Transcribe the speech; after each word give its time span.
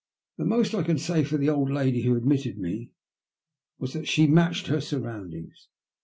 The 0.39 0.45
most 0.45 0.73
I 0.73 0.81
can 0.81 0.97
say 0.97 1.23
for 1.23 1.37
the 1.37 1.49
old 1.51 1.69
lady 1.69 2.01
who 2.01 2.15
admitted 2.17 2.57
me 2.57 2.89
is 3.79 3.93
that 3.93 4.07
she 4.07 4.25
matched 4.25 4.65
her 4.65 4.81
surroundings. 4.81 5.67